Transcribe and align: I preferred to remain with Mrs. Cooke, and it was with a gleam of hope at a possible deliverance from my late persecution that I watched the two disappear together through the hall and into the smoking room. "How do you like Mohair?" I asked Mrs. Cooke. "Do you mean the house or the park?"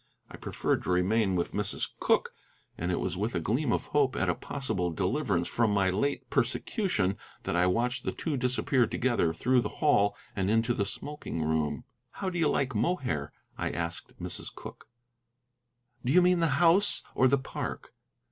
I 0.31 0.35
preferred 0.37 0.81
to 0.81 0.89
remain 0.89 1.35
with 1.35 1.51
Mrs. 1.53 1.89
Cooke, 1.99 2.33
and 2.75 2.91
it 2.91 2.99
was 2.99 3.17
with 3.17 3.35
a 3.35 3.39
gleam 3.39 3.71
of 3.71 3.85
hope 3.93 4.15
at 4.15 4.29
a 4.29 4.33
possible 4.33 4.89
deliverance 4.89 5.47
from 5.47 5.69
my 5.71 5.91
late 5.91 6.27
persecution 6.31 7.17
that 7.43 7.55
I 7.55 7.67
watched 7.67 8.03
the 8.03 8.11
two 8.11 8.35
disappear 8.35 8.87
together 8.87 9.31
through 9.31 9.61
the 9.61 9.69
hall 9.77 10.17
and 10.35 10.49
into 10.49 10.73
the 10.73 10.87
smoking 10.87 11.43
room. 11.43 11.83
"How 12.13 12.31
do 12.31 12.39
you 12.39 12.49
like 12.49 12.73
Mohair?" 12.73 13.31
I 13.59 13.69
asked 13.69 14.19
Mrs. 14.19 14.51
Cooke. 14.55 14.89
"Do 16.03 16.11
you 16.11 16.23
mean 16.23 16.39
the 16.39 16.57
house 16.57 17.03
or 17.13 17.27
the 17.27 17.37
park?" 17.37 17.93